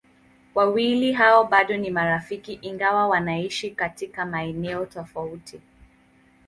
Wawili 0.55 1.11
hao 1.11 1.43
bado 1.43 1.77
ni 1.77 1.89
marafiki 1.89 2.53
ingawa 2.53 3.07
wanaishi 3.07 3.71
katika 3.71 4.25
maeneo 4.25 4.85
tofauti. 4.85 5.61